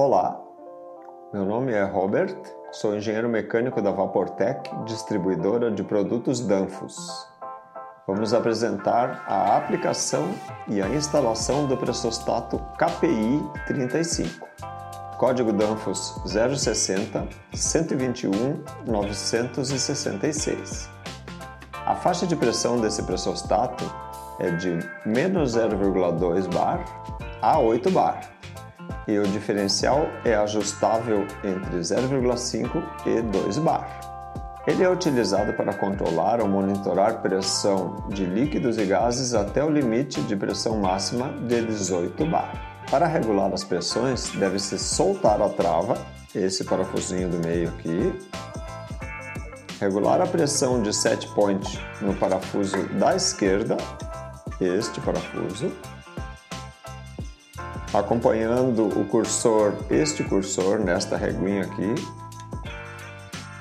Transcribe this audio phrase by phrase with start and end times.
[0.00, 0.40] Olá,
[1.34, 2.32] meu nome é Robert,
[2.70, 7.26] sou engenheiro mecânico da Vaportec, distribuidora de produtos Danfoss.
[8.06, 10.30] Vamos apresentar a aplicação
[10.68, 14.46] e a instalação do pressostato KPI 35.
[15.18, 20.88] Código Danfoss 060 121 966.
[21.74, 23.82] A faixa de pressão desse pressostato
[24.38, 26.84] é de menos 0,2 bar
[27.42, 28.37] a 8 bar
[29.06, 34.08] e o diferencial é ajustável entre 0,5 e 2 bar.
[34.66, 40.20] Ele é utilizado para controlar ou monitorar pressão de líquidos e gases até o limite
[40.20, 42.52] de pressão máxima de 18 bar.
[42.90, 45.96] Para regular as pressões, deve-se soltar a trava,
[46.34, 48.12] esse parafusinho do meio aqui,
[49.80, 53.76] regular a pressão de set point no parafuso da esquerda,
[54.60, 55.72] este parafuso,
[57.92, 61.94] acompanhando o cursor, este cursor nesta reguinha aqui.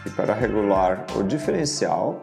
[0.06, 2.20] E para regular o diferencial,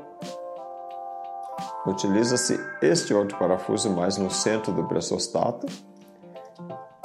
[1.86, 5.66] utiliza-se este outro parafuso mais no centro do pressostato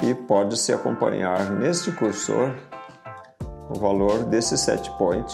[0.02, 2.54] e pode-se acompanhar neste cursor
[3.68, 5.32] o valor desse set point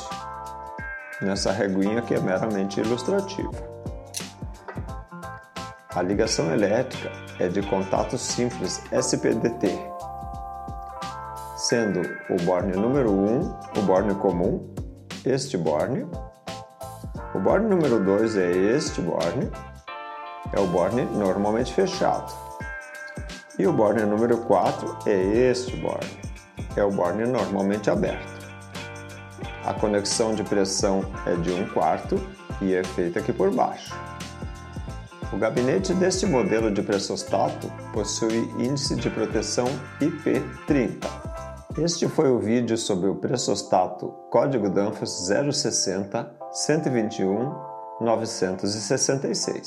[1.23, 3.76] nessa reguinha que é meramente ilustrativa.
[5.97, 9.81] A ligação elétrica é de contato simples SPDT,
[11.57, 13.41] sendo o borne número 1
[13.79, 14.75] o borne comum,
[15.25, 16.07] este borne.
[17.35, 19.51] O borne número 2 é este borne,
[20.53, 22.31] é o borne normalmente fechado.
[23.59, 25.17] E o borne número 4 é
[25.51, 26.21] este borne,
[26.77, 28.47] é o borne normalmente aberto.
[29.65, 32.21] A conexão de pressão é de 1 quarto
[32.61, 33.95] e é feita aqui por baixo.
[35.33, 39.67] O gabinete deste modelo de pressostato possui índice de proteção
[40.01, 41.05] IP30.
[41.79, 47.53] Este foi o vídeo sobre o pressostato código Danfoss 060 121
[48.01, 49.67] 966.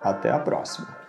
[0.00, 1.05] Até a próxima!